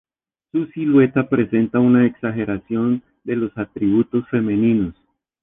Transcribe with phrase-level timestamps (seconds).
[0.51, 4.95] Su silueta presenta una exageración de los atributos femeninos.